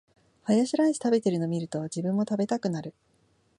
[0.45, 2.95] ハヤシライス食べてるの見ると、自分も食べたくなる